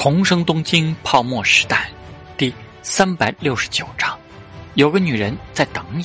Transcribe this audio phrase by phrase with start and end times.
[0.00, 1.90] 重生东京泡沫时代，
[2.36, 4.16] 第三百六十九章，
[4.74, 6.04] 有个女人在等你。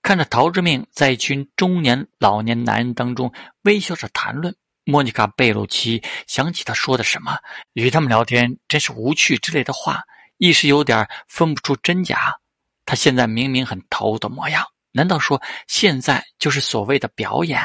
[0.00, 7.36] 看着陶之命在一群中年老年男人当中微笑着谈论，莫妮卡贝鲁奇想起他说的什么，
[7.72, 10.04] 与他们聊天真是无趣之类的话，
[10.38, 12.38] 一时有点分不出真假。
[12.92, 17.58] 他现在明明很头的模样，难道说现在就是所谓的表演？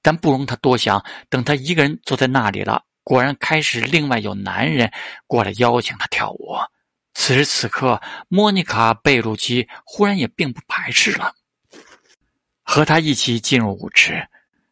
[0.00, 1.04] 但不容他多想。
[1.28, 4.90] 等他一个人坐在那里了，果然开始另外有男人
[5.26, 6.56] 过来邀请他跳舞。
[7.12, 11.34] 此时此刻，莫妮卡·贝鲁奇忽然也并不排斥了，
[12.62, 14.26] 和他一起进入舞池。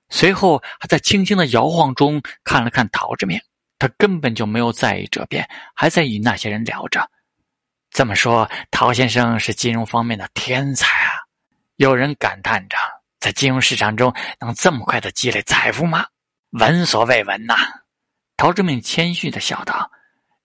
[0.08, 3.38] 随后还在轻轻的摇晃中看了看陶志明，
[3.78, 7.06] 他根本就没有在意这边，还在与那些人聊着。
[7.94, 11.12] 这么说，陶先生是金融方面的天才啊！
[11.77, 12.77] 有人感叹着，
[13.20, 16.04] 在金融市场中能这么快的积累财富吗？
[16.58, 17.54] 闻所未闻呐！
[18.36, 19.88] 陶志明谦虚的笑道：“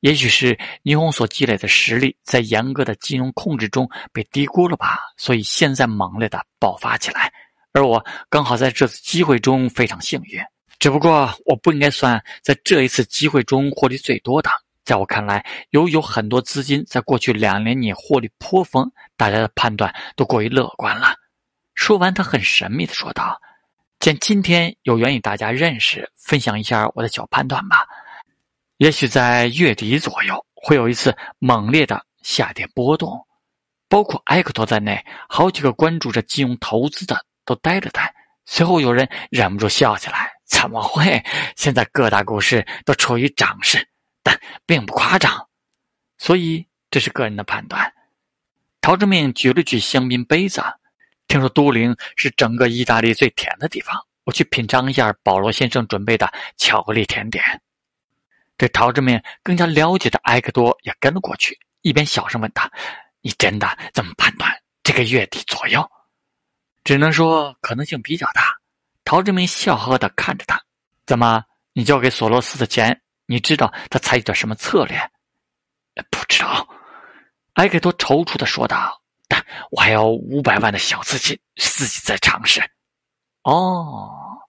[0.01, 7.33] 也许是霓虹所积累的实力在严格的金融控制中被低估了吧，所以现在猛烈的爆发起来。
[7.73, 10.39] 而我刚好在这次机会中非常幸运，
[10.77, 14.51] 只不过我不应该算在这一次机会中获利最多的。”
[14.89, 21.13] 在我看来，由于有很多资金在过去两年里获利颇丰，大家的判断都过于乐观了。
[21.75, 23.39] 说完，他很神秘的说道
[24.01, 27.85] ：“见今天有缘与大家认识，分享一下我的小判断吧。
[28.77, 33.27] 也许在月底左右会有一次猛烈的下跌波动，
[33.87, 38.11] 包括埃克托在内，好几个关注着金融投资的都呆了呆。
[38.47, 41.23] 随后有人忍不住笑起来：怎么会？
[41.55, 43.87] 现在各大股市都处于涨势。”
[44.65, 45.47] 并不夸张，
[46.17, 47.93] 所以这是个人的判断。
[48.81, 50.63] 陶志明举了举香槟杯子，
[51.27, 57.43] 听说都灵是整个意大利最甜的地方，我去品尝一下保罗先生准备的巧克力甜点。
[58.57, 62.69] 对陶志明更加了解的埃克多也跟了过去，一边小声问他
[63.21, 64.51] ：“你真的这么判断？
[64.83, 65.87] 这个月底左右？”
[66.83, 68.57] 只能说可能性比较大。
[69.05, 70.61] 陶志明笑呵呵的看着他
[71.05, 71.43] ：“怎么，
[71.73, 74.97] 你交给索罗斯的钱？”你知道他采取的什么策略？
[76.09, 76.67] 不知道，
[77.53, 78.99] 埃克多踌躇的说道。
[79.27, 82.59] 但我还有五百万的小资金，自己在尝试。
[83.43, 84.39] 哦，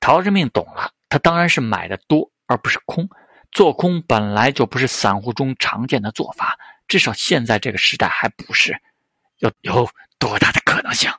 [0.00, 3.06] 陶之命懂了，他当然是买的多，而不是空。
[3.52, 8.80] 做空本来就不是散户中常见的做法，至少现在这个时代还不是。
[9.40, 9.86] 有有
[10.18, 11.12] 多大的可能性？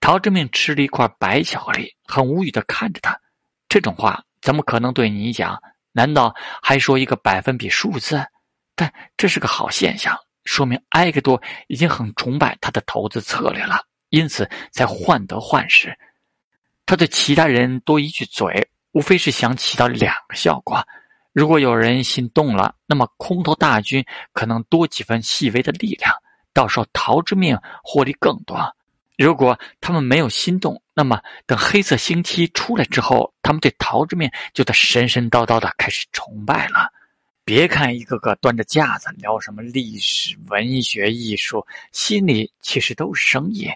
[0.00, 3.18] 陶之命吃了一块白巧克力，很无语的看着他。
[3.66, 5.58] 这种话怎么可能对你讲？
[5.96, 8.22] 难道还说一个百分比数字？
[8.74, 10.14] 但这是个好现象，
[10.44, 13.80] 说明埃克多已经很崇拜他的投资策略了，
[14.10, 15.96] 因此才患得患失。
[16.84, 20.86] 他对其他人多一句嘴，无非是想起到两个效果：
[21.32, 26.12] 如果有人心动了，那么空头大军可能多几分细微的力量，
[26.52, 28.58] 到时候逃之命获利更多；
[29.16, 36.92] 如果他们没有心动，那么，等黑色星期出来之后，他们对桃之面就得神神叨叨的开始崇拜了。
[37.44, 43.70] 别看一个个端着架子聊什么历史、文学、艺术，心里其实都是生意。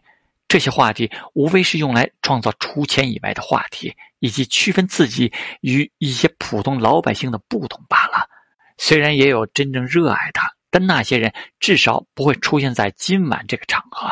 [0.48, 8.28] 这些话题无非是用来创造出钱以外的话题，以及区分自己与一些普通老百姓的不同罢了。
[8.76, 14.10] 虽然也有真正热爱的，但那些人至少不会出现在今晚这个场合。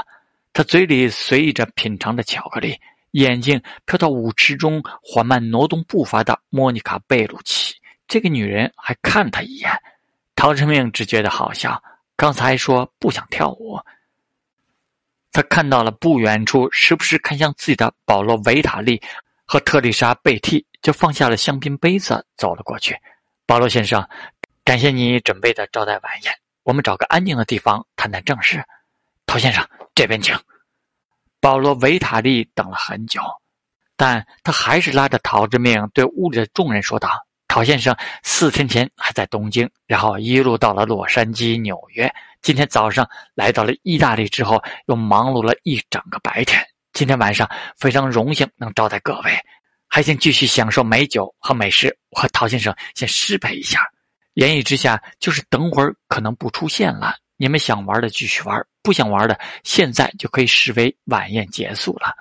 [0.59, 2.77] 他嘴里随意着品尝着巧克力。
[3.13, 7.77] 眼睛飘到舞池中缓慢挪动步伐的莫妮卡·贝鲁奇，
[8.09, 9.71] 这个女人还看他一眼。
[10.35, 11.81] 陶成命只觉得好笑。
[12.17, 13.79] 刚才说不想跳舞，
[15.31, 19.01] 他看到了不远处时不时看向自己的保罗·维塔利
[19.45, 22.99] 和特丽莎·贝蒂，就放下了香槟杯子，走了过去。
[23.47, 24.05] 保罗先生，
[24.65, 26.35] 感谢你准备的招待晚宴。
[26.65, 28.61] 我们找个安静的地方谈谈正事。
[29.29, 29.65] 陶先生，
[29.95, 30.35] 这边请。
[31.39, 33.21] 保罗·维塔利等了很久，
[33.95, 37.11] 但他还是拉着陶之命对屋里的众人说道
[37.47, 42.11] ：“陶先生四天前还在东京，然后一路到了洛杉矶、纽约。
[42.41, 46.67] 今天早上来到了意大利之后，又忙碌了一整个白天。
[46.95, 49.39] 今天晚上非常荣幸能招待各位，
[49.89, 51.95] 还请继续享受美酒和美食。
[52.09, 53.87] 我和陶先生先失陪一下。
[54.33, 57.15] 言语之下就是等会儿可能不出现了。
[57.39, 62.15] 你们想玩的继续玩。”不想玩的，现在就可以视为晚宴结束了。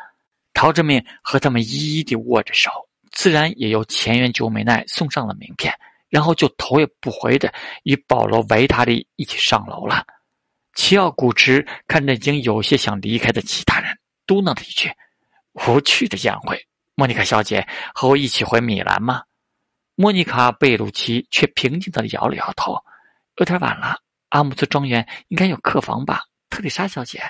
[0.53, 2.69] 陶志明和他们一一地握着手，
[3.11, 5.73] 自然也由前原久美奈送上了名片，
[6.09, 7.53] 然后就头也不回的
[7.83, 10.05] 与保罗·维塔利一起上楼了。
[10.73, 14.91] 齐奥古驰看着已经有些想离开的其他人，嘟囔了一句
[15.67, 16.61] ：“无趣的宴会。”
[16.95, 19.23] 莫妮卡小姐和我一起回米兰吗？
[19.95, 22.75] 莫妮卡·贝鲁奇却平静的摇了摇头
[23.37, 23.97] ：“有点晚了，
[24.29, 27.21] 阿姆斯庄园应该有客房吧？”特丽莎小姐，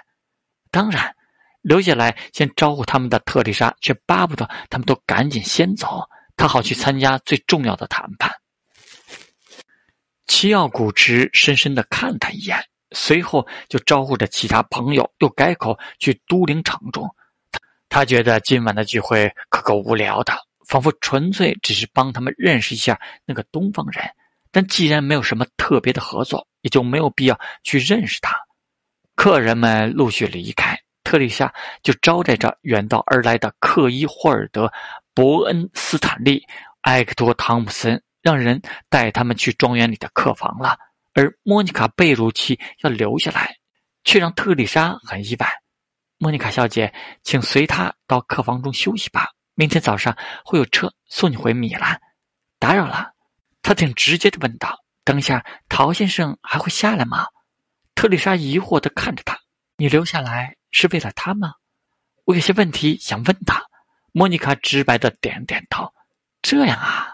[0.72, 1.16] 当然，
[1.62, 8.32] 留下来先招呼他们的特丽莎却巴不得他们都赶紧先走，她好去参加最重要的谈判。
[10.28, 12.64] 齐奥古驰深深的看他一眼。
[12.92, 17.06] 随后就招呼着其他朋友，又改口去都灵城中。
[17.90, 20.34] 他他觉得今晚的聚会可够无聊的，
[20.68, 24.08] 仿佛纯粹只是帮他们认识一下那个东方人。
[24.52, 28.36] 但既然没有什么特别的合作，也就没有必要去认识他。
[29.16, 34.72] 客人们陆续离开，特丽莎就招待着远道而来的克伊霍尔德、
[35.14, 36.44] 伯恩斯坦利、
[36.82, 40.78] 埃克托·汤姆森，让人带他们去庄园里的客房了。
[41.14, 43.56] 而莫妮卡·贝鲁奇要留下来，
[44.04, 45.48] 却让特丽莎很意外。
[46.20, 49.30] 莫妮卡小姐，请随他到客房中休息吧。
[49.56, 50.16] 明天早上
[50.46, 52.00] 会有车送你回米兰。
[52.60, 53.14] 打扰了，
[53.68, 57.28] 他挺直接的问道：“等一下，陶先生还会下来吗？”
[57.96, 59.38] 特丽莎疑惑的看着他
[59.76, 61.52] ：“你留下来是为了他吗？”
[62.24, 63.62] 我有些问题想问他。
[64.14, 65.92] 莫妮卡直白的点点头
[66.42, 67.10] ：“这样啊。”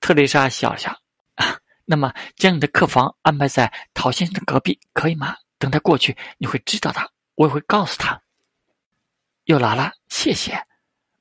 [0.00, 0.90] 特丽莎笑笑
[1.36, 1.58] ：“啊。
[1.84, 5.36] 那么，将你的客房安排在陶先生的隔壁，可以吗？
[5.60, 7.12] 等他过去，你会知道的。
[7.36, 8.20] 我也会告诉他。
[9.44, 10.60] 又来了，谢谢。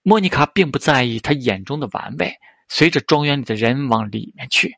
[0.01, 2.35] 莫妮卡并不在意他眼中的玩味，
[2.75, 4.75] 随着庄园里的人往里面去，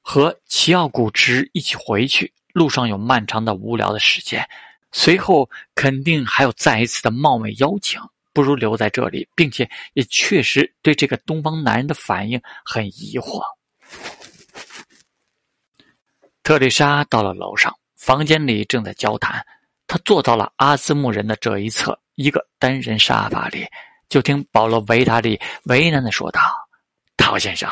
[0.00, 2.32] 和齐奥古驰一起回去。
[2.54, 4.48] 路上有漫长的无聊的时间，
[4.92, 8.00] 随后肯定还有再一次的冒昧邀请。
[8.32, 13.42] 不如留在这里，并且也确实对这个东方男人的反应很疑惑。
[16.42, 19.44] 特丽莎到了楼上，房间里正在交谈。
[19.86, 23.66] 她坐到了阿兹木人的这一侧一个单人沙发里，
[24.08, 26.40] 就听保罗·维塔利为难的说道
[27.16, 27.70] ：“陶先生，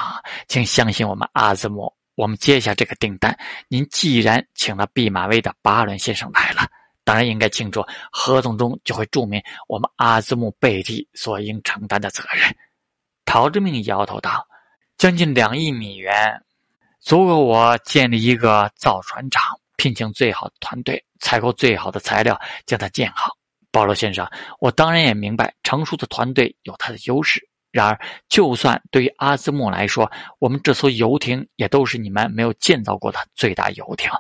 [0.49, 3.37] 请相信我们阿兹穆，我们接下这个订单。
[3.69, 6.69] 您既然请了毕马威的巴伦先生来了，
[7.05, 12.55] 当然应该清楚合同中就会注明我们阿兹穆贝蒂所应承担的责任。”
[13.25, 14.47] 陶志明摇头道
[14.99, 16.43] ：“将近两亿美元。”
[17.01, 23.35] 足够我建立一个造船厂，聘请最好的团队，采购最好的材料，将它建好。
[23.73, 24.29] 保罗先生，
[24.59, 27.41] 我当然也明白成熟的团队有它的优势。
[27.71, 34.11] 然而，就算对于阿兹莫来说，我们这艘游艇也都是你们没有建造过的最大游艇。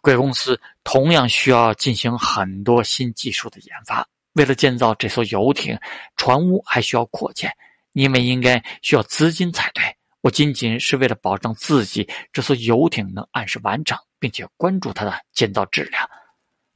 [0.00, 4.06] 贵公司同样需要进行很多新技术的研发。
[4.32, 5.78] 为了建造这艘游艇，
[6.16, 7.52] 船坞还需要扩建，
[7.92, 9.84] 你们应该需要资金才对。
[10.20, 16.08] 我仅仅是为了保证自己这艘游艇能按时完成，并且关注它的建造质量。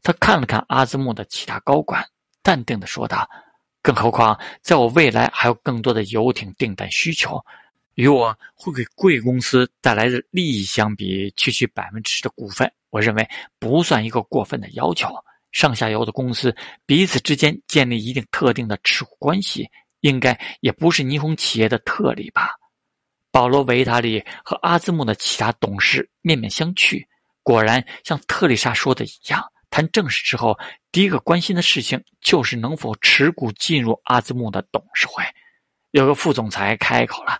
[0.02, 2.04] 他看了看阿兹木的其他高管，
[2.42, 3.28] 淡定的说道
[3.86, 7.40] ：“更何况，在我未来还有更多的游艇订单需求，
[7.94, 13.28] 与我会给贵公司带来的利益相比，区区百分之十的股份，我认为
[13.60, 15.08] 不算一个过分的要求。
[15.52, 16.52] 上下游的公司
[16.84, 19.68] 彼此之间建立一定特定的持股关系，
[20.00, 22.56] 应该也不是霓虹企业的特例吧。”
[23.30, 27.06] 保罗·维塔利和阿兹穆的其他董事面面相觑。
[27.44, 29.44] 果然，像特丽莎说的一样，
[29.76, 30.58] 谈正事之后，
[30.90, 35.22] 第一个关心的事情就是能否持股进入阿兹木的董事会。
[35.90, 37.38] 有个副总裁开口了：“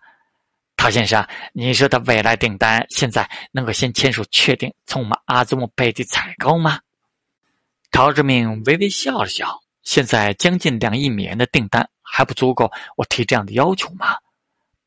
[0.77, 6.79] 陶先生，你说的未来订单，现在能够先签署确定，从我们阿兹木贝蒂采购吗？”
[7.91, 14.15] 陶志明微微笑了笑：“现在将近两亿美元的订单还不足够我提这样的要求吗？”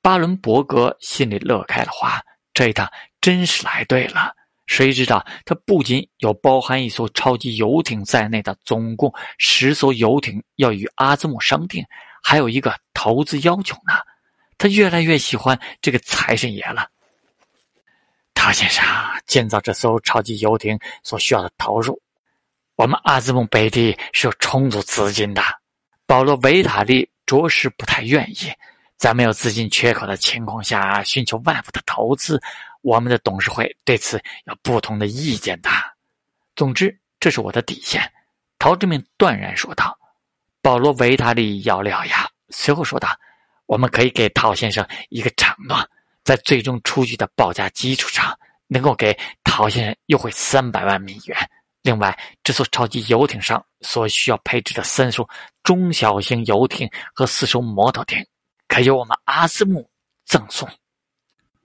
[0.04, 2.22] 巴伦伯格心里乐开了花，
[2.54, 2.88] 这一趟
[3.20, 4.36] 真是来对了。
[4.70, 11.84] 谁知道他不仅有包含一艘超级游艇在内的总共十艘游艇要与阿兹姆商定，
[12.22, 13.96] 还有一个投资要求呢。
[14.60, 16.88] 他越来越喜欢这个财神爷了。
[18.36, 18.86] 陶先生，
[19.26, 22.00] 建造这艘超级游艇所需要的投入，
[22.76, 25.42] 我们阿兹姆贝蒂是有充足资金的。
[26.06, 28.52] 保罗·维塔利着实不太愿意。
[28.98, 32.38] 在没有资金缺口的情况下寻求外部的投资，
[32.82, 35.70] 我们的董事会对此有不同的意见的。
[36.56, 38.12] 总之，这是我的底线。”
[38.60, 39.98] 陶志明断然说道。
[40.62, 43.08] 保罗·维塔利咬了咬牙，随后说道
[43.66, 45.90] ：“我们可以给陶先生一个承诺，
[46.26, 51.50] 在最终出具的报价基础上，能够给陶先生优惠三百万美元。
[51.82, 55.26] 另外，这艘超级游艇上所需要配置的三艘
[55.64, 58.22] 中小型游艇和四艘摩托艇。”
[58.68, 59.90] 可由我们阿斯木
[60.26, 60.70] 赠送，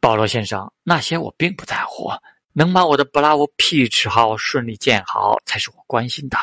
[0.04, 2.10] 保罗先生，那些我并不在乎。
[2.52, 6.36] 能把我的布拉沃 Peach 号顺利建好，才是我关心的。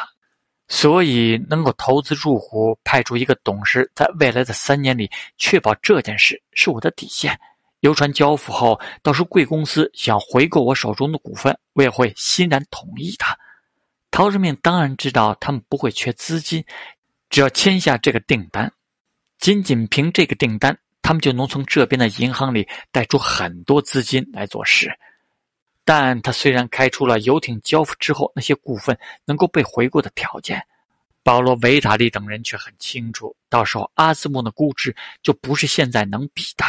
[0.68, 7.40] 所以，能够投资入股，派出一个董事，在未来的三年里确保这件事是我的底线。
[7.82, 13.26] 游船交付后，到时贵公司想回购我手中的股份，我也会欣然同意的。
[14.10, 16.66] 陶志明当然知道他们不会缺资金，
[17.30, 18.74] 只要签下这个订单，
[19.38, 24.92] 仅仅凭这个订单，他们就能从这边的银行里贷出很多资金来做事。
[25.84, 30.64] 但他虽然开出了游艇交付之后那些股份能够被回购的条件，
[31.24, 36.66] 保罗·维塔利等人却很清楚，到时候阿兹莫的估值就不是现在能比的。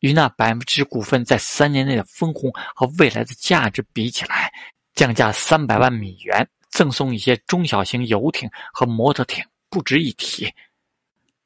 [0.00, 4.52] 与那百分之股份在三年内的分红和未来的价值比起来，
[4.94, 10.52] 降价三百万美元，赠送一些中小型游艇和摩托艇不值一提。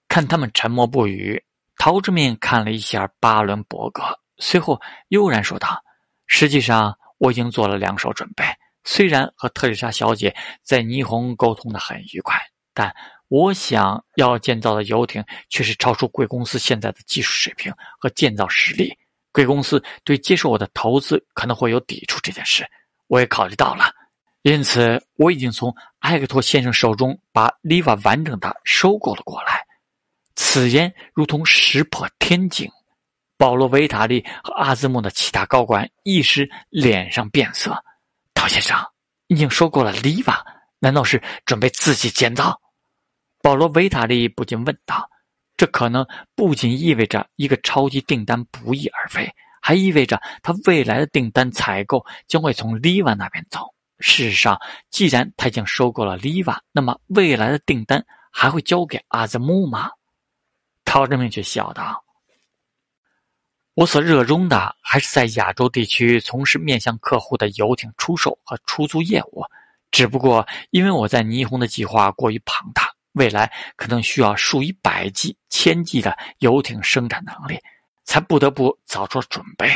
[0.08, 1.40] 看他们沉默不语，
[1.80, 4.02] 陶志明看了一下巴伦伯格，
[4.36, 5.82] 随后悠然说道
[6.28, 8.42] ：“实际上。”我已经做了两手准备。
[8.82, 12.40] 虽然和特丽莎小姐在霓虹沟通的很愉快，
[12.72, 12.90] 但
[13.28, 18.90] 我想要建造的游艇却是超出贵公司现在的技术水平和建造实力。
[19.32, 22.66] 贵公司对接受我的投资可能会有抵触这件事，
[23.06, 23.92] 我也考虑到了。
[24.40, 29.62] 因此，我已经从埃克托先生手中把利瓦完整的收购了过来。
[30.42, 32.66] 此言如同石破天惊。
[33.36, 37.76] 保罗·维塔利和阿兹莫的其他高官一时脸上变色。
[38.32, 38.74] 陶先生，
[39.26, 40.42] 已经收购了利瓦，
[40.78, 42.58] 难道是准备自己建造？
[43.42, 45.06] 保罗·维塔利不禁问道。
[45.58, 49.30] 这可能不仅意味着一个超级订单不翼而飞，
[49.60, 53.66] 还意味着他未来的订单采购将会从利瓦那边走。
[53.98, 54.58] 事实上，
[54.90, 59.90] 既然他已经收购了利瓦，那么未来的订单还会交给阿兹莫吗？
[60.90, 62.04] 陶志明却笑道。
[63.74, 69.44] 我所热衷的还是在亚洲地区从事面向客户的游艇出售和出租业务，
[69.92, 77.56] 只不过因为我在霓虹的计划过于庞大，未来可能需要数以百计、千计的游艇生产能力，
[78.02, 79.70] 才不得不早做准备。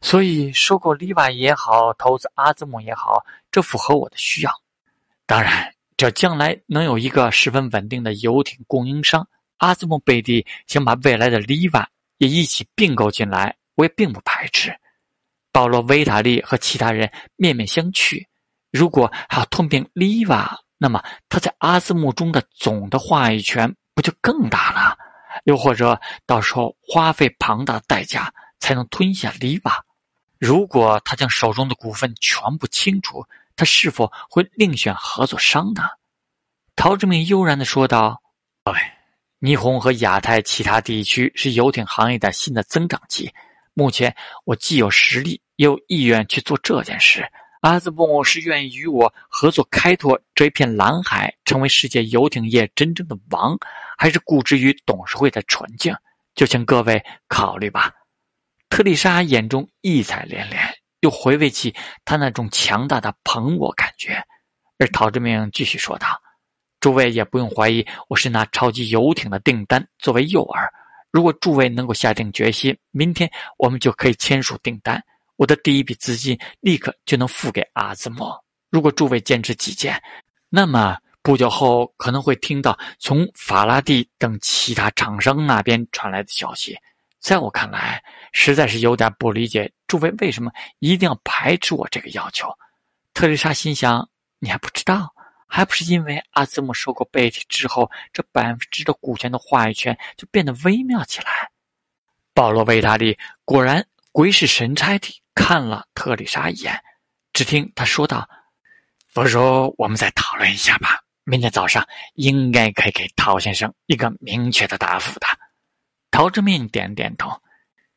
[0.00, 4.52] 所以，收购利瓦也好，投资阿兹姆也好，这符合我的需要。
[5.26, 9.28] 当然，只要将来能有一个十分稳定的游艇供应商，
[9.60, 11.88] 阿兹姆贝蒂想把未来的利瓦。
[12.18, 14.78] 也一起并购进来，我也并不排斥。
[15.50, 18.26] 保罗·维塔利和其他人面面相觑。
[18.70, 24.98] 如果还要吞并利瓦，那么他在阿兹木中的总的话语权不就更大了？
[25.44, 29.82] 又或者到时候花费庞大的代价才能吞下利瓦？
[30.38, 33.26] 如果他将手中的股份全部清除，
[33.56, 35.84] 他是否会另选合作商呢？
[36.76, 38.20] 陶志明悠然的说道
[38.62, 38.78] ：“各位。”
[39.40, 43.32] 霓虹和亚太其他地区是游艇行业的新的增长期。
[43.72, 47.26] 目前，我既有实力，也有意愿去做这件事。
[47.62, 53.58] 阿兹莫是愿意与我合作开拓这片蓝海，成为世界游艇业真正的王，
[53.96, 55.94] 还是固执于董事会的纯净？
[56.34, 57.90] 就请各位考虑吧。
[58.68, 60.62] 特丽莎眼中异彩连连，
[61.00, 64.22] 又回味起他那种强大的捧我感觉。
[64.78, 66.06] 而陶志明继续说道。
[66.80, 70.66] 诸位也不用怀疑，我是拿超级游艇的订单作为诱饵。
[71.10, 75.02] 如果诸位能够下定决心，明天我们就可以签署订单，
[75.36, 78.42] 我的第一笔资金立刻就能付给阿兹莫。
[78.70, 80.02] 如果诸位坚持己见，
[80.48, 86.78] 那么不久后可能会听到从法拉第等其他厂商那边传来的消息。
[87.18, 92.48] 在我看来，实在是有点不理解诸位为什么一定要排斥我这个要求。
[93.12, 94.08] 特丽莎心想：
[94.38, 95.12] 你还不知道？
[95.50, 101.50] 还不是因为阿兹姆收购贝蒂之后，这百分之的股权的话语权就变得微妙起来。
[102.32, 106.80] 保罗·维达利果然鬼使神差地看了特丽莎一眼，
[107.32, 108.28] 只听他说道
[109.12, 111.00] ：“不如我们再讨论一下吧。
[111.24, 115.26] 明天早上应该可以给陶先生一个明确的答复的。”
[116.12, 117.30] 陶之命点点头。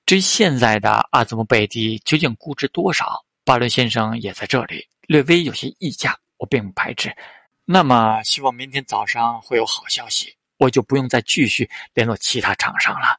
[0.05, 7.15] 至于现在的阿兹姆贝蒂究竟估值多少，巴伦先生也在这里，略微有些溢价，我并不排斥。
[7.65, 13.17] 那么，希望明天早上会有好消息，我就不用再继续联络其他厂商了。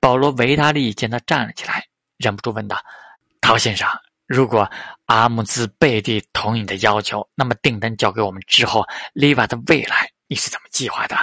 [0.00, 2.76] 保罗·维达利见他站了起来，忍不住问道
[3.40, 3.88] ：“陶先生，
[4.26, 4.68] 如果
[5.06, 11.16] 阿姆兹贝蒂同意你的要求，那么订单交给我们之后，利瓦的未来你是怎么计划的？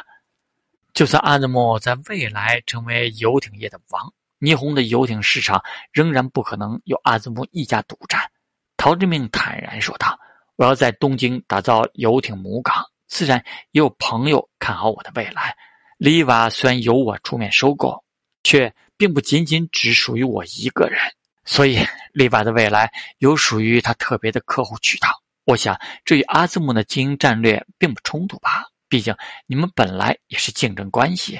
[0.93, 8.31] 就算阿兹莫在未来成为游艇业的王，霓虹的游艇市场仍然不可能由阿兹莫一家独占。”
[8.77, 10.17] 陶志明坦然说道。
[10.55, 15.55] 我要在东京打造游艇母港，自然也有朋友看好我的未来。
[15.97, 18.03] 利瓦虽然由我出面收购，
[18.43, 20.99] 却并不仅仅只属于我一个人。
[21.43, 21.79] 所以
[22.11, 25.09] 丽娃的未来有属于他特别的客户渠道。
[25.45, 28.65] 我想，这与阿兹姆的经营战略并不冲突吧？
[28.87, 31.39] 毕竟你们本来也是竞争关系。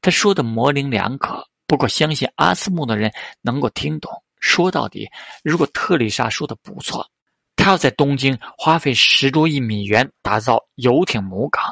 [0.00, 4.22] 他说的模棱两可，不过相信阿兹木的人能够听懂。
[4.38, 5.10] 说到底，
[5.42, 7.10] 如果特丽莎说的不错，
[7.56, 11.64] 他要在东京花费十多亿美元打造游艇母港，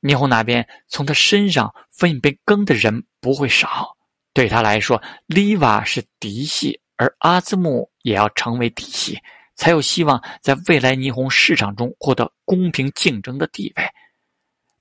[0.00, 3.96] 霓虹那边从他身上分一杯羹的人不会少。
[4.32, 9.18] 对他来说，丽娃是嫡系，而阿兹木也要成为嫡系。
[9.56, 13.84] 才有希望在未来霓虹市场中获得公平竞争的地位，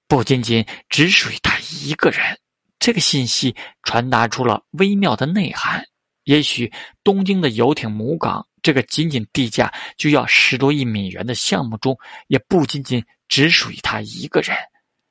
[0.08, 2.22] 不仅仅只属于他一个人。
[2.80, 3.54] 这个信息
[3.84, 5.84] 传达出了微妙的内涵。
[6.24, 6.72] 也许
[7.04, 11.98] 东京的游艇母港这个仅仅地价就要十多亿美元的项目中，
[12.28, 14.56] 也不仅仅只属于他一个人。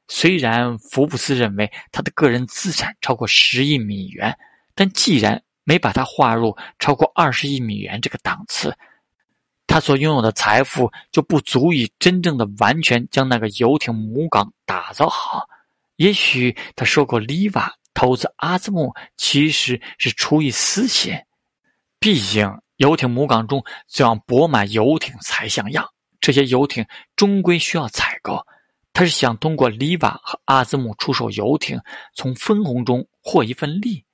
[0.09, 4.39] 虽然福布斯认为他的个人资产超过十亿美元，
[4.75, 8.75] 但既然没把他划入超过二十亿美元这个档次。
[9.67, 15.47] 他所拥有的财富就不足以真正的完全将那个游艇母港打造好。
[15.97, 21.13] 也许他说过，利瓦投资阿兹木其实是出于私心。
[22.01, 25.87] 毕竟游艇母港中这样泊满游艇才像样，
[26.21, 28.45] 这些游艇终归需要采购。
[28.93, 31.81] 他是想通过利瓦和阿兹姆出售游艇，
[32.15, 34.05] 从分红中获一份利，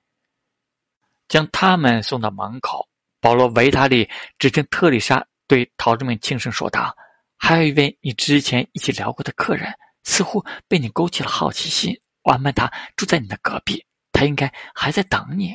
[1.29, 2.87] 将他们送到门口。
[3.21, 5.25] 保罗·维塔利只听特丽莎。
[5.47, 6.97] 对陶志明轻声说道
[7.37, 9.71] ：“还有一位你之前一起聊过的客人，
[10.03, 11.95] 似乎被你勾起了好奇心。
[12.23, 15.55] 我安排他住在你的隔壁，他应该还在等你。”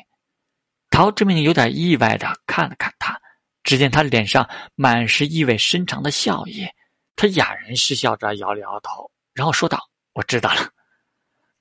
[0.89, 3.19] 陶志明有点意外的看了看他，
[3.63, 6.67] 只见他脸上满是意味深长的笑意。
[7.15, 10.69] 他哑然失笑着摇了摇头，然后说道：“我知道了，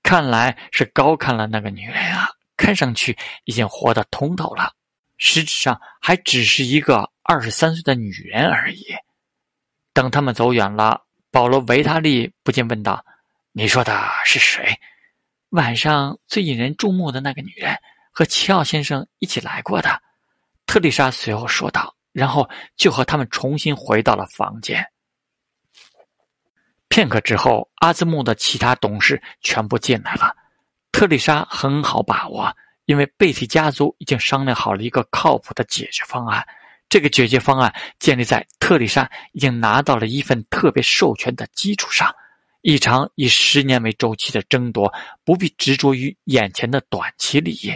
[0.02, 4.72] 看来是高看了那个女人啊，看上去已经活得通透了，
[5.16, 8.86] 实质上还只是一个。”二十三岁的女人而已。
[9.92, 13.04] 等他们走远了，保罗·维塔利不禁问道
[13.52, 14.80] ：“你说的是谁？
[15.50, 17.76] 晚上最引人注目的那个女人，
[18.18, 20.02] 和齐奥先生一起来过的？”
[20.66, 24.84] 特丽莎随后说道，然后就和他们重新回到了房间。
[26.88, 30.34] 片刻之后，阿兹木的其他董事全部进来了。
[30.90, 32.52] 特丽莎很好把握，
[32.86, 36.44] 因为贝蒂家族已经商量好了一个靠谱的解决方案。
[36.88, 42.12] 这个解决方案建立在特丽莎已经拿到了一份特别授权的基础上。
[42.62, 47.72] 一场以十年为周期的争夺，不必执着于眼前的短期利益。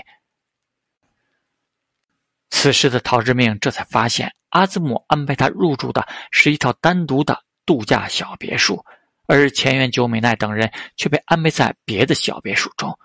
[2.54, 8.84] 此时的陶之命这才发现，阿兹姆安排他入住的是一套单独的度假小别墅，
[9.26, 12.96] 而前原久美奈等人却被安排在别的小别墅中。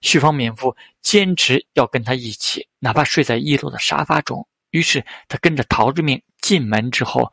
[0.00, 4.44] 旭方敏夫坚持要跟他一起，哪怕睡在一楼的沙发中。
[4.70, 7.30] 于是他跟着陶之命进门之后，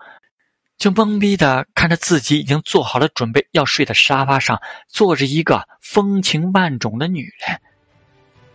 [0.77, 7.59] 就懵逼的看着自己已经做好了准备要睡的沙发上坐着一个风情万种的女人。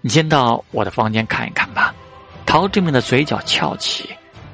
[0.03, 1.95] 你先到我的房间看一看吧。
[2.47, 4.09] 陶志明的嘴角翘起，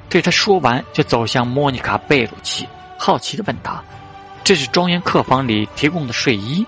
[0.09, 3.81] 对他说完就走向莫妮卡·贝鲁奇，好奇的问道
[4.43, 6.65] ：“这是庄园客房里提供的睡衣？”